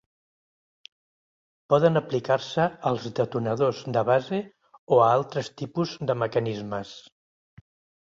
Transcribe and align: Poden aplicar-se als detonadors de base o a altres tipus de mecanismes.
Poden 1.73 1.99
aplicar-se 2.01 2.65
als 2.93 3.07
detonadors 3.21 3.85
de 3.99 4.05
base 4.11 4.43
o 4.99 5.03
a 5.05 5.13
altres 5.21 5.55
tipus 5.63 5.97
de 6.11 6.21
mecanismes. 6.27 7.01